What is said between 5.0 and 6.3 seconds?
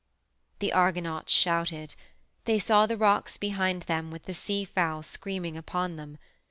screaming upon them.